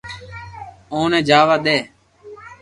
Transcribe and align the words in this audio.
اوني 0.93 1.19
جاوا 1.27 1.57
دي 1.65 1.77